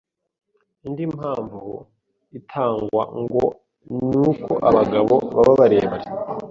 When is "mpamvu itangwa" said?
1.15-3.03